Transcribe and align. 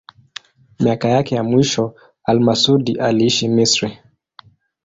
Miaka 0.79 1.07
yake 1.09 1.35
ya 1.35 1.43
mwisho 1.43 1.95
al-Masudi 2.23 2.99
aliishi 2.99 3.47
Misri. 3.47 3.97